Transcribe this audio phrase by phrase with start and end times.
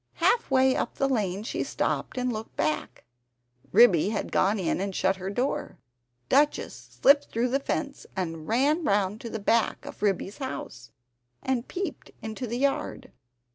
[0.13, 3.03] Half way up the lane she stopped and looked back;
[3.71, 5.77] Ribby had gone in and shut her door.
[6.27, 10.89] Duchess slipped through the fence, and ran round to the back of Ribby's house,
[11.43, 13.11] and peeped into the yard.